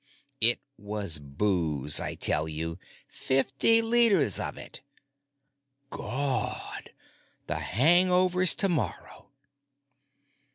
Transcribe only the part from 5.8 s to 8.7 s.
"Gawd! The hangovers